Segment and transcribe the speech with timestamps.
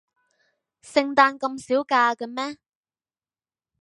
[0.81, 2.57] 聖誕咁少假嘅咩？